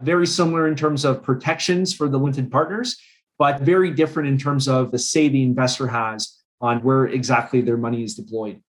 very 0.00 0.26
similar 0.26 0.68
in 0.68 0.76
terms 0.76 1.04
of 1.04 1.22
protections 1.22 1.92
for 1.92 2.08
the 2.08 2.18
limited 2.18 2.50
partners, 2.50 2.96
but 3.38 3.60
very 3.60 3.90
different 3.90 4.28
in 4.28 4.38
terms 4.38 4.68
of 4.68 4.92
the 4.92 4.98
say 4.98 5.28
the 5.28 5.42
investor 5.42 5.88
has 5.88 6.38
on 6.60 6.82
where 6.82 7.06
exactly 7.06 7.60
their 7.60 7.76
money 7.76 8.04
is 8.04 8.14
deployed. 8.14 8.62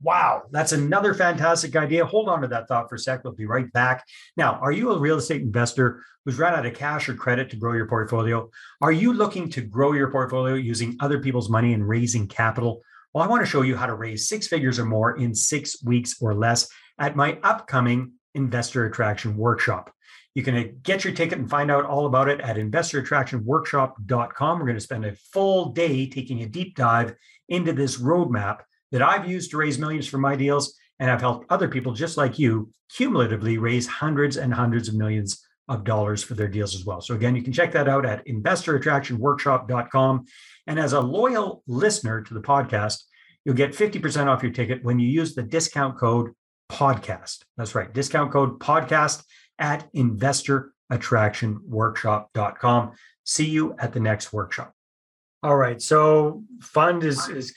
Wow, 0.00 0.44
that's 0.52 0.72
another 0.72 1.12
fantastic 1.12 1.74
idea. 1.74 2.06
Hold 2.06 2.28
on 2.28 2.42
to 2.42 2.48
that 2.48 2.68
thought 2.68 2.88
for 2.88 2.94
a 2.94 2.98
sec. 2.98 3.24
We'll 3.24 3.32
be 3.32 3.46
right 3.46 3.70
back. 3.72 4.04
Now, 4.36 4.54
are 4.62 4.70
you 4.70 4.92
a 4.92 4.98
real 4.98 5.16
estate 5.16 5.42
investor 5.42 6.02
who's 6.24 6.38
run 6.38 6.54
out 6.54 6.66
of 6.66 6.74
cash 6.74 7.08
or 7.08 7.14
credit 7.14 7.50
to 7.50 7.56
grow 7.56 7.72
your 7.72 7.88
portfolio? 7.88 8.48
Are 8.80 8.92
you 8.92 9.12
looking 9.12 9.50
to 9.50 9.60
grow 9.60 9.94
your 9.94 10.10
portfolio 10.10 10.54
using 10.54 10.96
other 11.00 11.18
people's 11.18 11.50
money 11.50 11.74
and 11.74 11.88
raising 11.88 12.28
capital? 12.28 12.82
Well, 13.12 13.24
I 13.24 13.28
want 13.28 13.42
to 13.42 13.50
show 13.50 13.62
you 13.62 13.76
how 13.76 13.86
to 13.86 13.94
raise 13.94 14.28
six 14.28 14.46
figures 14.46 14.78
or 14.78 14.84
more 14.84 15.16
in 15.16 15.34
six 15.34 15.82
weeks 15.82 16.16
or 16.20 16.34
less 16.34 16.68
at 16.98 17.16
my 17.16 17.38
upcoming 17.42 18.12
Investor 18.34 18.86
Attraction 18.86 19.36
Workshop. 19.36 19.92
You 20.34 20.42
can 20.42 20.56
uh, 20.56 20.64
get 20.82 21.04
your 21.04 21.14
ticket 21.14 21.38
and 21.38 21.50
find 21.50 21.70
out 21.70 21.84
all 21.84 22.06
about 22.06 22.28
it 22.28 22.40
at 22.40 22.56
investorattractionworkshop.com. 22.56 24.58
We're 24.58 24.66
going 24.66 24.76
to 24.76 24.80
spend 24.80 25.04
a 25.04 25.16
full 25.32 25.72
day 25.72 26.08
taking 26.08 26.42
a 26.42 26.46
deep 26.46 26.76
dive 26.76 27.14
into 27.48 27.72
this 27.72 27.98
roadmap 27.98 28.60
that 28.92 29.02
I've 29.02 29.28
used 29.28 29.50
to 29.50 29.56
raise 29.56 29.78
millions 29.78 30.06
for 30.06 30.18
my 30.18 30.36
deals. 30.36 30.74
And 31.00 31.10
I've 31.10 31.20
helped 31.20 31.46
other 31.50 31.68
people 31.68 31.92
just 31.92 32.16
like 32.16 32.38
you 32.38 32.70
cumulatively 32.94 33.58
raise 33.58 33.86
hundreds 33.86 34.36
and 34.36 34.52
hundreds 34.52 34.88
of 34.88 34.94
millions 34.94 35.44
of 35.68 35.84
dollars 35.84 36.22
for 36.22 36.34
their 36.34 36.48
deals 36.48 36.74
as 36.74 36.84
well. 36.84 37.00
So 37.00 37.14
again, 37.14 37.36
you 37.36 37.42
can 37.42 37.52
check 37.52 37.72
that 37.72 37.88
out 37.88 38.06
at 38.06 38.26
investorattractionworkshop.com. 38.26 40.24
And 40.68 40.78
as 40.78 40.92
a 40.92 41.00
loyal 41.00 41.64
listener 41.66 42.20
to 42.20 42.34
the 42.34 42.42
podcast, 42.42 43.04
you'll 43.44 43.56
get 43.56 43.72
50% 43.72 44.26
off 44.26 44.42
your 44.42 44.52
ticket 44.52 44.84
when 44.84 44.98
you 44.98 45.08
use 45.08 45.34
the 45.34 45.42
discount 45.42 45.96
code 45.98 46.32
podcast. 46.70 47.38
That's 47.56 47.74
right, 47.74 47.90
discount 47.92 48.30
code 48.30 48.60
podcast 48.60 49.24
at 49.58 49.90
investorattractionworkshop.com. 49.94 52.92
See 53.24 53.46
you 53.46 53.74
at 53.78 53.94
the 53.94 54.00
next 54.00 54.34
workshop. 54.34 54.74
All 55.42 55.56
right. 55.56 55.80
So 55.80 56.44
fund 56.60 57.02
is 57.04 57.26
is 57.28 57.56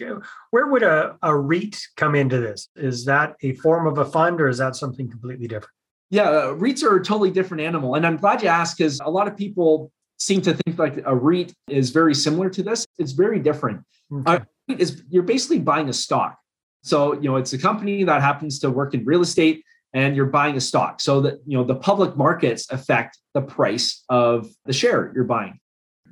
where 0.52 0.68
would 0.68 0.84
a, 0.84 1.18
a 1.24 1.36
REIT 1.36 1.82
come 1.98 2.16
into 2.16 2.40
this? 2.40 2.70
Is 2.76 3.06
that 3.06 3.34
a 3.42 3.56
form 3.56 3.88
of 3.88 3.98
a 3.98 4.06
fund 4.06 4.40
or 4.40 4.48
is 4.48 4.60
that 4.60 4.76
something 4.76 5.10
completely 5.10 5.48
different? 5.48 5.74
Yeah, 6.12 6.30
uh, 6.30 6.54
REITs 6.54 6.84
are 6.84 6.98
a 6.98 7.04
totally 7.04 7.32
different 7.32 7.62
animal. 7.62 7.96
And 7.96 8.06
I'm 8.06 8.18
glad 8.18 8.44
you 8.44 8.50
asked 8.50 8.78
because 8.78 9.00
a 9.00 9.10
lot 9.10 9.28
of 9.28 9.36
people 9.36 9.92
seem 10.22 10.42
to 10.44 10.54
think 10.54 10.78
like 10.78 11.02
a 11.06 11.16
REIT 11.16 11.54
is 11.68 11.90
very 11.90 12.14
similar 12.14 12.50
to 12.52 12.62
this. 12.62 12.86
It's 13.00 13.12
very 13.12 13.40
different. 13.40 13.82
Okay. 14.14 14.44
is 14.68 15.04
you're 15.10 15.24
basically 15.24 15.60
buying 15.60 15.90
a 15.90 15.94
stock. 15.94 16.38
So, 16.84 17.14
you 17.14 17.30
know, 17.30 17.38
it's 17.38 17.54
a 17.54 17.58
company 17.58 18.04
that 18.04 18.22
happens 18.22 18.60
to 18.60 18.70
work 18.70 18.94
in 18.94 19.04
real 19.06 19.22
estate. 19.22 19.64
and 19.94 20.16
you're 20.16 20.26
buying 20.26 20.56
a 20.56 20.62
stock. 20.62 21.02
So 21.02 21.22
that 21.22 21.36
you 21.46 21.58
know 21.58 21.64
the 21.64 21.76
public 21.76 22.16
markets 22.16 22.66
affect 22.72 23.18
the 23.34 23.42
price 23.42 24.04
of 24.10 24.48
the 24.66 24.74
share 24.74 25.12
you're 25.14 25.26
buying. 25.26 25.60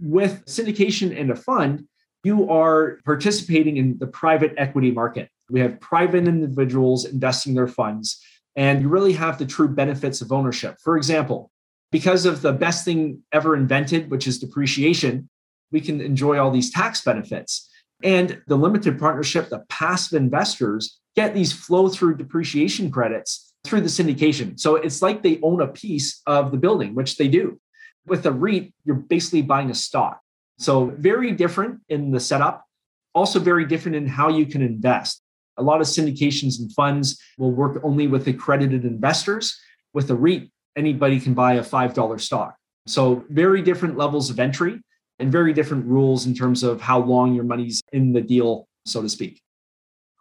With 0.01 0.45
syndication 0.45 1.15
in 1.15 1.31
a 1.31 1.35
fund, 1.35 1.87
you 2.23 2.49
are 2.49 2.99
participating 3.05 3.77
in 3.77 3.97
the 3.97 4.07
private 4.07 4.53
equity 4.57 4.91
market. 4.91 5.29
We 5.49 5.59
have 5.61 5.79
private 5.79 6.27
individuals 6.27 7.05
investing 7.05 7.53
their 7.53 7.67
funds, 7.67 8.21
and 8.55 8.81
you 8.81 8.89
really 8.89 9.13
have 9.13 9.37
the 9.37 9.45
true 9.45 9.69
benefits 9.69 10.21
of 10.21 10.31
ownership. 10.31 10.75
For 10.83 10.97
example, 10.97 11.51
because 11.91 12.25
of 12.25 12.41
the 12.41 12.53
best 12.53 12.85
thing 12.85 13.23
ever 13.31 13.55
invented, 13.55 14.11
which 14.11 14.27
is 14.27 14.39
depreciation, 14.39 15.29
we 15.71 15.81
can 15.81 16.01
enjoy 16.01 16.37
all 16.37 16.51
these 16.51 16.71
tax 16.71 17.01
benefits. 17.01 17.69
And 18.03 18.41
the 18.47 18.55
limited 18.55 18.99
partnership, 18.99 19.49
the 19.49 19.65
passive 19.69 20.21
investors 20.21 20.99
get 21.15 21.33
these 21.33 21.51
flow 21.51 21.89
through 21.89 22.17
depreciation 22.17 22.91
credits 22.91 23.53
through 23.65 23.81
the 23.81 23.87
syndication. 23.87 24.59
So 24.59 24.75
it's 24.75 25.01
like 25.01 25.21
they 25.21 25.39
own 25.41 25.61
a 25.61 25.67
piece 25.67 26.21
of 26.25 26.51
the 26.51 26.57
building, 26.57 26.95
which 26.95 27.17
they 27.17 27.27
do. 27.27 27.59
With 28.05 28.25
a 28.25 28.31
REIT, 28.31 28.73
you're 28.85 28.95
basically 28.95 29.41
buying 29.41 29.69
a 29.69 29.75
stock. 29.75 30.21
So 30.57 30.93
very 30.97 31.31
different 31.31 31.81
in 31.89 32.11
the 32.11 32.19
setup, 32.19 32.65
also 33.13 33.39
very 33.39 33.65
different 33.65 33.97
in 33.97 34.07
how 34.07 34.29
you 34.29 34.45
can 34.45 34.61
invest. 34.61 35.21
A 35.57 35.63
lot 35.63 35.81
of 35.81 35.87
syndications 35.87 36.59
and 36.59 36.71
funds 36.73 37.21
will 37.37 37.51
work 37.51 37.81
only 37.83 38.07
with 38.07 38.27
accredited 38.27 38.85
investors. 38.85 39.59
With 39.93 40.09
a 40.09 40.15
REIT, 40.15 40.49
anybody 40.79 41.19
can 41.19 41.33
buy 41.33 41.53
a 41.55 41.63
$5 41.63 42.21
stock. 42.21 42.55
So 42.87 43.23
very 43.29 43.61
different 43.61 43.97
levels 43.97 44.29
of 44.29 44.39
entry 44.39 44.81
and 45.19 45.31
very 45.31 45.53
different 45.53 45.85
rules 45.85 46.25
in 46.25 46.33
terms 46.33 46.63
of 46.63 46.81
how 46.81 46.99
long 46.99 47.35
your 47.35 47.43
money's 47.43 47.81
in 47.91 48.13
the 48.13 48.21
deal, 48.21 48.67
so 48.85 49.01
to 49.01 49.09
speak. 49.09 49.41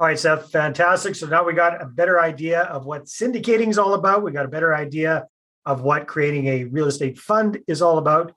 All 0.00 0.06
right, 0.06 0.18
Seth, 0.18 0.50
fantastic. 0.50 1.14
So 1.14 1.26
now 1.26 1.44
we 1.44 1.54
got 1.54 1.80
a 1.80 1.86
better 1.86 2.20
idea 2.20 2.62
of 2.62 2.84
what 2.84 3.06
syndicating 3.06 3.68
is 3.68 3.78
all 3.78 3.94
about. 3.94 4.22
We 4.22 4.32
got 4.32 4.44
a 4.44 4.48
better 4.48 4.74
idea 4.74 5.26
of 5.64 5.82
what 5.82 6.06
creating 6.06 6.46
a 6.46 6.64
real 6.64 6.86
estate 6.86 7.18
fund 7.18 7.58
is 7.66 7.80
all 7.80 7.98
about. 7.98 8.32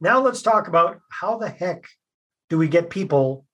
Now 0.00 0.20
let's 0.20 0.42
talk 0.42 0.68
about 0.68 1.00
how 1.10 1.38
the 1.38 1.48
heck 1.48 1.86
do 2.50 2.58
we 2.58 2.68
get 2.68 2.90
people 2.90 3.46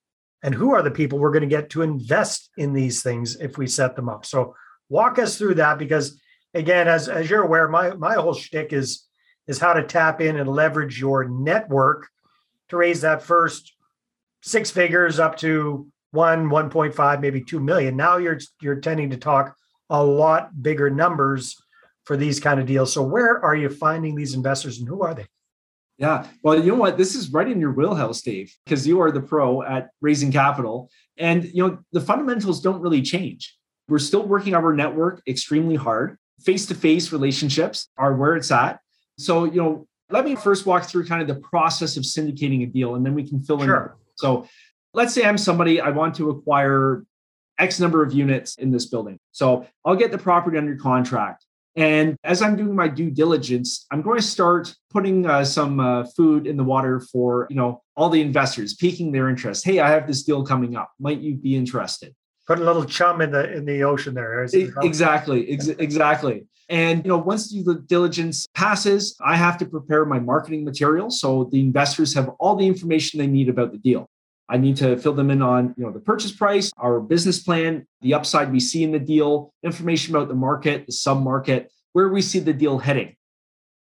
and 0.43 0.55
who 0.55 0.73
are 0.73 0.83
the 0.83 0.91
people 0.91 1.19
we're 1.19 1.33
going 1.33 1.49
to 1.49 1.49
get 1.49 1.71
to 1.71 1.83
invest 1.83 2.51
in 2.57 2.73
these 2.73 3.03
things 3.03 3.37
if 3.37 3.59
we 3.59 3.67
set 3.67 3.97
them 3.97 4.09
up. 4.09 4.25
So 4.25 4.55
walk 4.89 5.19
us 5.19 5.37
through 5.37 5.55
that 5.55 5.79
because 5.79 6.21
again, 6.55 6.89
as, 6.89 7.09
as 7.09 7.29
you're 7.29 7.43
aware, 7.43 7.69
my 7.69 7.95
my 7.95 8.15
whole 8.15 8.35
shtick 8.35 8.73
is 8.73 9.07
is 9.47 9.59
how 9.59 9.73
to 9.73 9.83
tap 9.83 10.21
in 10.21 10.37
and 10.37 10.49
leverage 10.49 11.01
your 11.01 11.25
network 11.29 12.09
to 12.69 12.77
raise 12.77 13.01
that 13.01 13.23
first 13.23 13.75
six 14.43 14.71
figures 14.71 15.19
up 15.19 15.37
to 15.39 15.89
one, 16.11 16.49
1.5, 16.49 17.21
maybe 17.21 17.43
2 17.43 17.61
million. 17.61 17.97
Now 17.97 18.17
you're 18.17 18.39
you're 18.61 18.81
tending 18.81 19.11
to 19.11 19.17
talk 19.17 19.57
a 19.91 20.03
lot 20.03 20.63
bigger 20.63 20.91
numbers 20.91 21.57
for 22.05 22.17
these 22.17 22.41
kind 22.41 22.61
of 22.61 22.67
deals. 22.67 22.93
So 22.93 23.03
where 23.03 23.43
are 23.45 23.55
you 23.55 23.69
finding 23.69 24.15
these 24.15 24.35
investors 24.35 24.79
and 24.79 24.89
who 24.89 25.03
are 25.03 25.15
they? 25.15 25.27
Yeah. 25.99 26.27
Well, 26.43 26.63
you 26.63 26.73
know 26.73 26.79
what? 26.79 26.97
This 26.97 27.15
is 27.15 27.33
right 27.33 27.49
in 27.49 27.61
your 27.61 27.73
wheelhouse, 27.73 28.23
Dave, 28.23 28.55
because 28.65 28.87
you 28.87 29.01
are 29.01 29.11
the 29.11 29.21
pro 29.21 29.63
at 29.63 29.91
raising 30.01 30.31
capital. 30.31 30.91
And 31.19 31.45
you 31.45 31.67
know, 31.67 31.79
the 31.93 32.01
fundamentals 32.01 32.61
don't 32.61 32.81
really 32.81 33.03
change. 33.03 33.57
We're 33.89 33.99
still 33.99 34.23
working 34.23 34.55
our 34.55 34.73
network 34.73 35.23
extremely 35.27 35.75
hard. 35.75 36.19
Face-to-face 36.41 37.13
relationships 37.13 37.89
are 37.97 38.15
where 38.15 38.37
it's 38.37 38.51
at. 38.51 38.81
So, 39.19 39.45
you 39.45 39.61
know, 39.61 39.87
let 40.11 40.25
me 40.25 40.37
first 40.37 40.67
walk 40.67 40.85
through 40.85 41.07
kind 41.07 41.21
of 41.21 41.29
the 41.29 41.41
process 41.41 41.97
of 41.97 42.05
syndicating 42.05 42.63
a 42.63 42.67
deal 42.67 42.95
and 42.95 43.05
then 43.05 43.15
we 43.15 43.29
can 43.29 43.41
fill 43.41 43.63
sure. 43.63 43.99
in. 43.99 44.05
So 44.17 44.49
let's 44.95 45.15
say 45.15 45.25
I'm 45.25 45.39
somebody, 45.39 45.81
I 45.81 45.91
want 45.91 46.15
to 46.17 46.31
acquire 46.31 47.05
X 47.59 47.81
number 47.81 48.03
of 48.03 48.13
units 48.13 48.55
in 48.57 48.71
this 48.71 48.87
building. 48.87 49.19
So 49.33 49.67
I'll 49.85 49.97
get 49.97 50.13
the 50.13 50.19
property 50.19 50.57
under 50.57 50.77
contract. 50.77 51.45
And 51.77 52.17
as 52.25 52.43
I'm 52.43 52.57
doing 52.57 52.75
my 52.75 52.89
due 52.89 53.11
diligence, 53.11 53.87
I'm 53.93 54.03
going 54.03 54.19
to 54.19 54.23
start 54.23 54.75
putting 54.91 55.27
uh, 55.27 55.45
some 55.45 55.79
uh, 55.79 56.05
food 56.17 56.47
in 56.47 56.57
the 56.57 56.65
water 56.65 56.99
for 56.99 57.47
you 57.51 57.57
know 57.57 57.83
all 57.97 58.09
the 58.09 58.21
investors, 58.21 58.75
piquing 58.75 59.13
their 59.13 59.29
interest. 59.29 59.65
Hey, 59.65 59.79
I 59.79 59.91
have 59.91 60.09
this 60.09 60.25
deal 60.25 60.45
coming 60.45 60.75
up. 60.75 60.91
Might 60.99 61.21
you 61.21 61.37
be 61.37 61.55
interested? 61.55 62.17
Put 62.49 62.59
a 62.59 62.65
little 62.65 62.85
chum 62.85 63.21
in 63.21 63.31
the 63.31 63.53
in 63.53 63.65
the 63.67 63.85
ocean 63.85 64.15
there. 64.15 64.43
Exactly, 64.83 65.51
ex- 65.51 65.69
exactly. 65.69 66.47
And 66.69 67.05
you 67.05 67.09
know, 67.09 67.19
once 67.19 67.51
the 67.51 67.83
diligence 67.87 68.47
passes, 68.55 69.17
I 69.25 69.37
have 69.37 69.59
to 69.59 69.67
prepare 69.67 70.05
my 70.05 70.19
marketing 70.19 70.65
material 70.65 71.11
so 71.11 71.49
the 71.53 71.61
investors 71.61 72.15
have 72.15 72.31
all 72.41 72.57
the 72.57 72.67
information 72.67 73.19
they 73.19 73.27
need 73.27 73.49
about 73.49 73.73
the 73.73 73.79
deal. 73.79 74.09
I 74.51 74.57
need 74.57 74.77
to 74.79 74.97
fill 74.97 75.13
them 75.13 75.31
in 75.31 75.43
on, 75.43 75.75
you 75.77 75.85
know, 75.85 75.93
the 75.93 76.01
purchase 76.01 76.33
price, 76.33 76.73
our 76.79 77.01
business 77.01 77.43
plan, 77.43 77.87
the 78.01 78.15
upside 78.15 78.51
we 78.51 78.61
see 78.61 78.83
in 78.83 78.93
the 78.93 78.99
deal, 78.99 79.53
information 79.63 80.17
about 80.17 80.29
the 80.29 80.35
market, 80.35 80.87
the 80.87 80.93
sub 80.93 81.23
market, 81.23 81.71
where 81.93 82.09
we 82.09 82.23
see 82.23 82.39
the 82.39 82.55
deal 82.55 82.79
heading. 82.79 83.15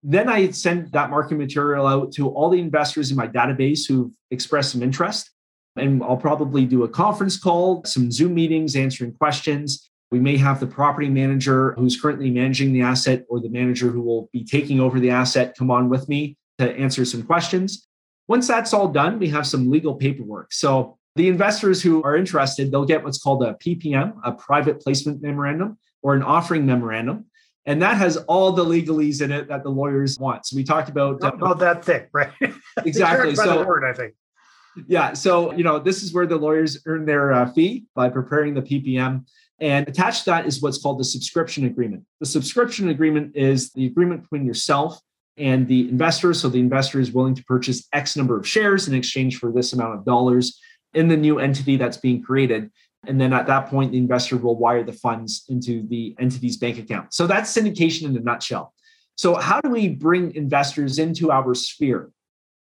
Then 0.03 0.29
I 0.29 0.51
send 0.51 0.91
that 0.93 1.09
marketing 1.09 1.39
material 1.39 1.85
out 1.85 2.13
to 2.13 2.29
all 2.29 2.49
the 2.49 2.59
investors 2.59 3.11
in 3.11 3.17
my 3.17 3.27
database 3.27 3.87
who've 3.87 4.11
expressed 4.31 4.71
some 4.71 4.83
interest. 4.83 5.31
And 5.75 6.03
I'll 6.03 6.17
probably 6.17 6.65
do 6.65 6.83
a 6.83 6.89
conference 6.89 7.37
call, 7.37 7.83
some 7.85 8.11
Zoom 8.11 8.35
meetings, 8.35 8.75
answering 8.75 9.13
questions. 9.13 9.89
We 10.11 10.19
may 10.19 10.37
have 10.37 10.59
the 10.59 10.67
property 10.67 11.09
manager 11.09 11.73
who's 11.73 11.99
currently 11.99 12.29
managing 12.29 12.73
the 12.73 12.81
asset 12.81 13.25
or 13.29 13.39
the 13.39 13.49
manager 13.49 13.89
who 13.89 14.01
will 14.01 14.29
be 14.31 14.43
taking 14.43 14.79
over 14.79 14.99
the 14.99 15.09
asset 15.09 15.55
come 15.57 15.71
on 15.71 15.89
with 15.89 16.07
me 16.07 16.37
to 16.59 16.71
answer 16.75 17.03
some 17.05 17.23
questions. 17.23 17.87
Once 18.27 18.47
that's 18.47 18.73
all 18.73 18.87
done, 18.87 19.17
we 19.17 19.27
have 19.29 19.47
some 19.47 19.71
legal 19.71 19.95
paperwork. 19.95 20.53
So 20.53 20.97
the 21.15 21.27
investors 21.27 21.81
who 21.81 22.03
are 22.03 22.15
interested, 22.15 22.71
they'll 22.71 22.85
get 22.85 23.03
what's 23.03 23.17
called 23.17 23.43
a 23.43 23.53
PPM, 23.55 24.13
a 24.23 24.31
private 24.31 24.81
placement 24.81 25.21
memorandum, 25.21 25.77
or 26.01 26.15
an 26.15 26.23
offering 26.23 26.65
memorandum. 26.65 27.25
And 27.65 27.81
that 27.81 27.97
has 27.97 28.17
all 28.17 28.51
the 28.51 28.65
legalese 28.65 29.21
in 29.21 29.31
it 29.31 29.47
that 29.47 29.63
the 29.63 29.69
lawyers 29.69 30.19
want. 30.19 30.45
So 30.45 30.55
we 30.55 30.63
talked 30.63 30.89
about 30.89 31.23
uh, 31.23 31.31
about 31.31 31.59
that 31.59 31.83
thick, 31.85 32.09
right? 32.11 32.31
Exactly. 32.85 33.35
so 33.35 33.65
word, 33.65 33.83
I 33.83 33.93
think. 33.93 34.15
Yeah. 34.87 35.13
So 35.13 35.53
you 35.53 35.63
know, 35.63 35.79
this 35.79 36.03
is 36.03 36.13
where 36.13 36.25
the 36.25 36.37
lawyers 36.37 36.79
earn 36.85 37.05
their 37.05 37.33
uh, 37.33 37.51
fee 37.51 37.85
by 37.95 38.09
preparing 38.09 38.53
the 38.53 38.61
PPM. 38.61 39.25
And 39.59 39.87
attached 39.87 40.25
to 40.25 40.31
that 40.31 40.45
is 40.45 40.61
what's 40.61 40.81
called 40.81 40.99
the 40.99 41.05
subscription 41.05 41.65
agreement. 41.65 42.03
The 42.19 42.25
subscription 42.25 42.89
agreement 42.89 43.35
is 43.35 43.71
the 43.71 43.85
agreement 43.85 44.23
between 44.23 44.45
yourself 44.45 44.99
and 45.37 45.67
the 45.67 45.87
investor. 45.89 46.33
So 46.33 46.49
the 46.49 46.59
investor 46.59 46.99
is 46.99 47.11
willing 47.11 47.35
to 47.35 47.43
purchase 47.45 47.87
X 47.93 48.17
number 48.17 48.37
of 48.37 48.47
shares 48.47 48.87
in 48.87 48.93
exchange 48.93 49.37
for 49.37 49.51
this 49.51 49.73
amount 49.73 49.95
of 49.95 50.05
dollars 50.05 50.59
in 50.93 51.07
the 51.07 51.17
new 51.17 51.39
entity 51.39 51.77
that's 51.77 51.97
being 51.97 52.21
created. 52.21 52.71
And 53.05 53.19
then 53.19 53.33
at 53.33 53.47
that 53.47 53.67
point, 53.67 53.91
the 53.91 53.97
investor 53.97 54.37
will 54.37 54.57
wire 54.57 54.83
the 54.83 54.93
funds 54.93 55.45
into 55.49 55.85
the 55.87 56.15
entity's 56.19 56.57
bank 56.57 56.77
account. 56.77 57.13
So 57.13 57.27
that's 57.27 57.55
syndication 57.55 58.05
in 58.05 58.17
a 58.17 58.21
nutshell. 58.21 58.73
So, 59.15 59.35
how 59.35 59.61
do 59.61 59.69
we 59.69 59.89
bring 59.89 60.33
investors 60.35 60.97
into 60.99 61.31
our 61.31 61.53
sphere? 61.53 62.09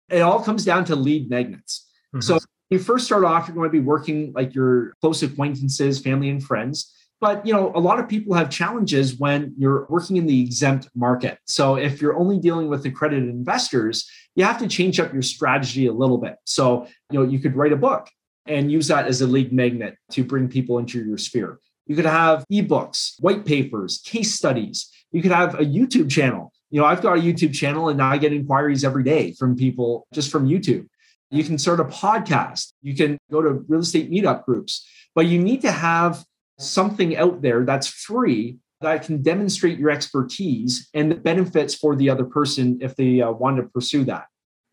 It 0.10 0.22
all 0.22 0.42
comes 0.42 0.64
down 0.64 0.86
to 0.86 0.96
lead 0.96 1.30
magnets. 1.30 1.87
Mm-hmm. 2.14 2.22
So, 2.22 2.40
you 2.70 2.80
first 2.80 3.06
start 3.06 3.24
off, 3.24 3.48
you're 3.48 3.56
going 3.56 3.70
to 3.70 3.72
be 3.72 3.80
working 3.80 4.34
like 4.36 4.54
your 4.54 4.94
close 5.00 5.24
acquaintances, 5.24 6.00
family, 6.00 6.30
and 6.30 6.44
friends. 6.44 6.94
But 7.20 7.46
you 7.46 7.54
know, 7.54 7.72
a 7.74 7.80
lot 7.80 8.00
of 8.00 8.08
people 8.08 8.36
have 8.36 8.50
challenges 8.50 9.18
when 9.18 9.54
you're 9.58 9.88
working 9.90 10.18
in 10.18 10.28
the 10.28 10.42
exempt 10.42 10.90
market. 10.96 11.40
So 11.46 11.76
if 11.76 12.02
you're 12.02 12.16
only 12.16 12.38
dealing 12.38 12.68
with 12.68 12.86
accredited 12.86 13.30
investors, 13.30 14.08
you 14.36 14.44
have 14.44 14.60
to 14.60 14.68
change 14.68 15.00
up 15.00 15.14
your 15.14 15.24
strategy 15.24 15.88
a 15.88 15.94
little 15.94 16.20
bit. 16.20 16.36
So, 16.44 16.86
you 17.10 17.20
know, 17.20 17.26
you 17.26 17.40
could 17.40 17.56
write 17.56 17.74
a 17.74 17.78
book 17.78 18.08
and 18.46 18.72
use 18.72 18.88
that 18.90 19.08
as 19.08 19.22
a 19.22 19.28
lead 19.28 19.52
magnet 19.52 19.96
to 20.12 20.24
bring 20.24 20.48
people 20.48 20.78
into 20.78 21.04
your 21.04 21.18
sphere. 21.18 21.60
You 21.88 21.96
could 21.96 22.06
have 22.06 22.46
ebooks, 22.52 23.14
white 23.20 23.46
papers, 23.46 24.00
case 24.06 24.36
studies. 24.36 24.92
You 25.12 25.22
could 25.22 25.32
have 25.32 25.56
a 25.56 25.64
YouTube 25.64 26.12
channel. 26.12 26.52
You 26.70 26.82
know, 26.82 26.86
I've 26.86 27.02
got 27.02 27.18
a 27.18 27.22
YouTube 27.22 27.54
channel 27.54 27.90
and 27.90 28.02
I 28.02 28.18
get 28.18 28.34
inquiries 28.34 28.84
every 28.84 29.04
day 29.04 29.32
from 29.32 29.56
people 29.56 30.06
just 30.14 30.30
from 30.30 30.48
YouTube. 30.48 30.88
You 31.30 31.44
can 31.44 31.58
start 31.58 31.80
a 31.80 31.86
podcast. 31.86 32.72
You 32.82 32.96
can 32.96 33.18
go 33.32 33.42
to 33.42 33.66
real 33.68 33.82
estate 33.82 34.10
meetup 34.10 34.46
groups, 34.46 34.88
but 35.14 35.26
you 35.26 35.40
need 35.40 35.62
to 35.62 35.72
have 35.72 36.24
something 36.60 37.18
out 37.18 37.42
there 37.42 37.66
that's 37.66 37.88
free 37.88 38.58
that 38.82 39.04
can 39.04 39.22
demonstrate 39.22 39.80
your 39.80 39.90
expertise 39.90 40.90
and 40.94 41.12
the 41.12 41.16
benefits 41.16 41.76
for 41.76 41.96
the 41.96 42.10
other 42.10 42.24
person 42.24 42.78
if 42.82 42.96
they 42.96 43.22
uh, 43.22 43.32
want 43.32 43.58
to 43.58 43.64
pursue 43.64 44.04
that. 44.06 44.26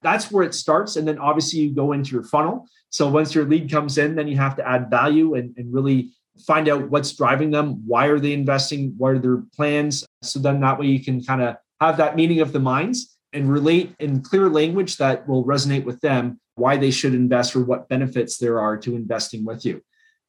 That's 0.02 0.30
where 0.30 0.44
it 0.44 0.54
starts. 0.54 0.96
And 0.96 1.08
then 1.08 1.18
obviously 1.18 1.60
you 1.60 1.74
go 1.74 1.92
into 1.92 2.12
your 2.12 2.24
funnel. 2.24 2.66
So 2.90 3.08
once 3.08 3.34
your 3.34 3.46
lead 3.46 3.70
comes 3.70 3.96
in, 3.96 4.14
then 4.14 4.28
you 4.28 4.36
have 4.36 4.56
to 4.56 4.68
add 4.68 4.90
value 4.90 5.34
and, 5.34 5.54
and 5.56 5.72
really 5.72 6.10
find 6.46 6.68
out 6.68 6.90
what's 6.90 7.16
driving 7.16 7.50
them. 7.50 7.82
Why 7.86 8.06
are 8.06 8.20
they 8.20 8.34
investing? 8.34 8.94
What 8.98 9.14
are 9.14 9.18
their 9.18 9.42
plans? 9.56 10.04
So 10.22 10.38
then 10.38 10.60
that 10.60 10.78
way 10.78 10.86
you 10.86 11.02
can 11.02 11.24
kind 11.24 11.40
of 11.42 11.56
have 11.80 11.96
that 11.96 12.16
meeting 12.16 12.40
of 12.40 12.52
the 12.52 12.60
minds 12.60 13.16
and 13.32 13.50
relate 13.50 13.94
in 13.98 14.22
clear 14.22 14.48
language 14.48 14.98
that 14.98 15.26
will 15.26 15.44
resonate 15.44 15.84
with 15.84 16.00
them 16.00 16.38
why 16.56 16.76
they 16.76 16.90
should 16.90 17.14
invest 17.14 17.56
or 17.56 17.64
what 17.64 17.88
benefits 17.88 18.38
there 18.38 18.60
are 18.60 18.76
to 18.78 18.94
investing 18.94 19.44
with 19.44 19.64
you. 19.64 19.82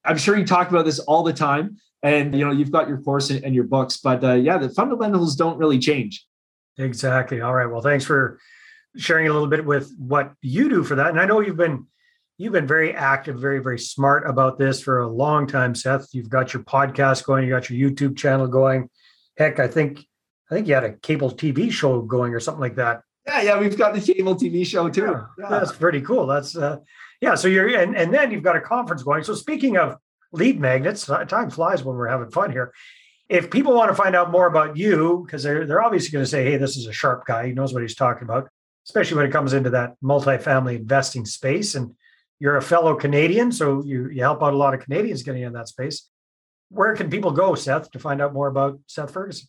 I'm 0.03 0.17
sure 0.17 0.38
you 0.38 0.46
talk 0.46 0.70
about 0.70 0.86
this 0.86 1.00
all 1.00 1.24
the 1.24 1.34
time, 1.34 1.77
and 2.03 2.36
you 2.38 2.46
know 2.46 2.51
you've 2.51 2.72
got 2.72 2.88
your 2.88 3.01
course 3.01 3.29
and 3.29 3.55
your 3.55 3.63
books, 3.63 3.98
but 3.98 4.24
uh, 4.24 4.34
yeah, 4.34 4.58
the 4.58 4.70
fundamentals 4.70 5.36
don't 5.36 5.58
really 5.58 5.79
change. 5.79 6.25
Exactly. 6.77 7.41
All 7.41 7.53
right. 7.53 7.65
Well, 7.65 7.82
thanks 7.82 8.05
for 8.05 8.39
sharing 8.98 9.27
a 9.27 9.34
little 9.34 9.48
bit 9.48 9.65
with 9.65 9.94
what 9.98 10.34
you 10.41 10.70
do 10.70 10.84
for 10.84 10.96
that. 10.96 11.10
And 11.10 11.20
I 11.20 11.25
know 11.25 11.39
you've 11.39 11.58
been 11.58 11.88
you've 12.38 12.53
been 12.53 12.67
very 12.67 12.94
active, 12.94 13.39
very 13.39 13.60
very 13.60 13.79
smart 13.79 14.29
about 14.29 14.58
this 14.58 14.82
for 14.82 15.00
a 15.00 15.08
long 15.08 15.48
time, 15.48 15.74
Seth. 15.74 16.08
You've 16.13 16.29
got 16.29 16.53
your 16.53 16.63
podcast 16.63 17.24
going, 17.24 17.46
you 17.46 17.50
got 17.50 17.70
your 17.70 17.89
YouTube 17.89 18.17
channel 18.17 18.48
going. 18.48 18.89
Heck, 19.38 19.60
I 19.60 19.67
think 19.67 20.05
I 20.51 20.55
think 20.55 20.67
you 20.67 20.75
had 20.75 20.84
a 20.84 20.94
cable 20.98 21.32
TV 21.32 21.72
show 21.72 22.01
going 22.01 22.34
or 22.34 22.39
something 22.39 22.62
like 22.62 22.75
that. 22.75 23.01
Yeah, 23.27 23.41
yeah, 23.41 23.60
we've 23.60 23.77
got 23.77 23.94
the 23.94 24.01
cable 24.01 24.36
TV 24.36 24.65
show 24.65 24.89
too. 24.89 25.01
Yeah, 25.01 25.25
yeah. 25.39 25.50
That's 25.50 25.72
pretty 25.72 26.01
cool. 26.01 26.27
That's 26.27 26.55
uh, 26.55 26.79
yeah. 27.22 27.36
So 27.36 27.48
you're 27.48 27.67
and 27.75 27.96
and 27.96 28.13
then 28.13 28.32
you've 28.32 28.44
got 28.44 28.55
a 28.55 28.62
conference 28.62 29.03
going. 29.03 29.24
So 29.24 29.34
speaking 29.34 29.77
of 29.77 29.98
lead 30.32 30.60
magnets, 30.60 31.10
uh, 31.10 31.25
time 31.25 31.50
flies 31.50 31.84
when 31.84 31.96
we're 31.96 32.08
having 32.08 32.29
fun 32.29 32.51
here. 32.51 32.74
If 33.27 33.50
people 33.50 33.74
want 33.74 33.89
to 33.89 33.96
find 33.96 34.15
out 34.15 34.29
more 34.29 34.46
about 34.46 34.77
you, 34.77 35.24
because 35.25 35.41
they're 35.41 35.65
they're 35.65 35.84
obviously 35.84 36.12
going 36.12 36.24
to 36.24 36.29
say, 36.29 36.44
"Hey, 36.44 36.58
this 36.58 36.77
is 36.77 36.86
a 36.86 36.94
sharp 36.94 37.25
guy. 37.25 37.48
He 37.48 37.53
knows 37.53 37.74
what 37.74 37.82
he's 37.82 37.96
talking 37.96 38.24
about," 38.24 38.48
especially 38.88 39.17
when 39.17 39.25
it 39.25 39.32
comes 39.32 39.53
into 39.53 39.72
that 39.72 39.96
multifamily 40.03 40.75
investing 40.75 41.25
space. 41.25 41.74
And 41.74 41.96
you're 42.39 42.58
a 42.58 42.62
fellow 42.62 42.96
Canadian, 42.96 43.51
so 43.51 43.84
you 43.84 44.10
you 44.10 44.22
help 44.22 44.44
out 44.44 44.53
a 44.53 44.58
lot 44.58 44.75
of 44.75 44.82
Canadians 44.82 45.24
getting 45.24 45.41
in 45.41 45.53
that 45.53 45.67
space. 45.67 46.10
Where 46.70 46.96
can 46.96 47.10
people 47.10 47.32
go, 47.32 47.55
Seth, 47.55 47.89
to 47.91 48.00
find 48.00 48.22
out 48.22 48.34
more 48.34 48.48
about 48.48 48.79
Seth 48.86 49.12
Ferguson? 49.12 49.48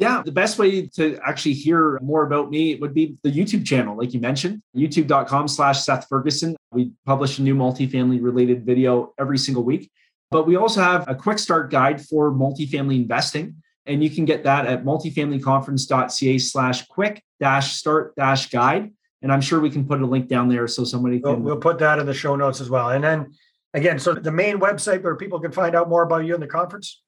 Yeah, 0.00 0.22
the 0.24 0.32
best 0.32 0.58
way 0.58 0.86
to 0.86 1.18
actually 1.26 1.52
hear 1.52 1.98
more 2.00 2.24
about 2.24 2.50
me 2.50 2.76
would 2.76 2.94
be 2.94 3.18
the 3.22 3.30
YouTube 3.30 3.66
channel, 3.66 3.94
like 3.94 4.14
you 4.14 4.20
mentioned, 4.20 4.62
youtube.com 4.74 5.46
slash 5.46 5.84
Seth 5.84 6.08
Ferguson. 6.08 6.56
We 6.72 6.92
publish 7.04 7.38
a 7.38 7.42
new 7.42 7.54
multifamily 7.54 8.22
related 8.22 8.64
video 8.64 9.12
every 9.18 9.36
single 9.36 9.62
week. 9.62 9.90
But 10.30 10.46
we 10.46 10.56
also 10.56 10.80
have 10.80 11.06
a 11.06 11.14
quick 11.14 11.38
start 11.38 11.70
guide 11.70 12.00
for 12.00 12.32
multifamily 12.32 12.96
investing. 12.96 13.56
And 13.84 14.02
you 14.02 14.08
can 14.08 14.24
get 14.24 14.44
that 14.44 14.66
at 14.66 14.84
multifamilyconference.ca 14.84 16.38
slash 16.38 16.86
quick 16.86 17.22
dash 17.38 17.74
start 17.74 18.16
dash 18.16 18.48
guide. 18.48 18.92
And 19.20 19.30
I'm 19.30 19.42
sure 19.42 19.60
we 19.60 19.68
can 19.68 19.86
put 19.86 20.00
a 20.00 20.06
link 20.06 20.28
down 20.28 20.48
there 20.48 20.66
so 20.66 20.84
somebody 20.84 21.20
can. 21.20 21.42
We'll, 21.42 21.54
we'll 21.54 21.56
put 21.60 21.78
that 21.80 21.98
in 21.98 22.06
the 22.06 22.14
show 22.14 22.36
notes 22.36 22.62
as 22.62 22.70
well. 22.70 22.90
And 22.90 23.04
then 23.04 23.34
again, 23.74 23.98
so 23.98 24.14
the 24.14 24.32
main 24.32 24.60
website 24.60 25.02
where 25.02 25.16
people 25.16 25.40
can 25.40 25.52
find 25.52 25.74
out 25.74 25.90
more 25.90 26.04
about 26.04 26.24
you 26.24 26.32
and 26.32 26.42
the 26.42 26.46
conference? 26.46 27.02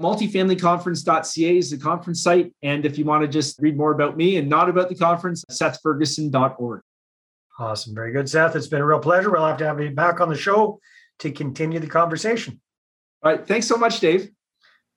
multifamilyconference.ca 0.00 1.58
is 1.58 1.70
the 1.70 1.78
conference 1.78 2.22
site. 2.22 2.52
And 2.62 2.84
if 2.84 2.98
you 2.98 3.04
want 3.04 3.22
to 3.22 3.28
just 3.28 3.60
read 3.60 3.76
more 3.76 3.92
about 3.92 4.16
me 4.16 4.36
and 4.36 4.48
not 4.48 4.68
about 4.68 4.88
the 4.88 4.94
conference, 4.94 5.44
sethferguson.org. 5.50 6.80
Awesome. 7.58 7.94
Very 7.94 8.12
good, 8.12 8.28
Seth. 8.28 8.56
It's 8.56 8.66
been 8.66 8.80
a 8.80 8.86
real 8.86 8.98
pleasure. 8.98 9.30
We'll 9.30 9.46
have 9.46 9.58
to 9.58 9.66
have 9.66 9.80
you 9.80 9.90
back 9.90 10.20
on 10.20 10.28
the 10.28 10.36
show 10.36 10.80
to 11.20 11.30
continue 11.30 11.78
the 11.78 11.86
conversation. 11.86 12.60
All 13.22 13.30
right. 13.32 13.46
Thanks 13.46 13.68
so 13.68 13.76
much, 13.76 14.00
Dave. 14.00 14.30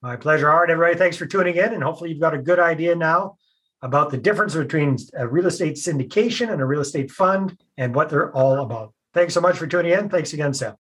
My 0.02 0.16
pleasure. 0.16 0.52
All 0.52 0.62
right, 0.62 0.70
everybody. 0.70 0.98
Thanks 0.98 1.18
for 1.18 1.28
tuning 1.28 1.56
in. 1.56 1.74
And 1.74 1.84
hopefully, 1.84 2.10
you've 2.10 2.20
got 2.20 2.34
a 2.34 2.40
good 2.40 2.60
idea 2.60 2.96
now 2.96 3.38
about 3.84 4.10
the 4.10 4.18
difference 4.18 4.56
between 4.56 4.98
a 5.16 5.28
real 5.28 5.46
estate 5.46 5.76
syndication 5.76 6.52
and 6.52 6.62
a 6.62 6.66
real 6.66 6.82
estate 6.82 7.12
fund 7.12 7.58
and 7.78 7.94
what 7.94 8.10
they're 8.10 8.36
all 8.36 8.62
about. 8.62 8.94
Thanks 9.14 9.36
so 9.36 9.42
much 9.42 9.58
for 9.58 9.68
tuning 9.68 9.92
in. 9.92 10.10
Thanks 10.10 10.34
again, 10.34 10.54
Seth. 10.54 10.76